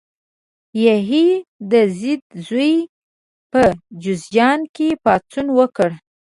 یحیی 0.83 1.27
د 1.71 1.73
زید 1.97 2.23
زوی 2.47 2.73
په 3.51 3.61
جوزجان 4.01 4.59
کې 4.75 4.87
پاڅون 5.03 5.47
وکړ. 5.57 5.89